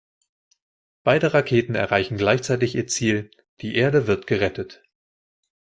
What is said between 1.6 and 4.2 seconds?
erreichen gleichzeitig ihr Ziel, die Erde